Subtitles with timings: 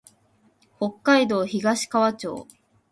[0.79, 2.47] 北海道東川町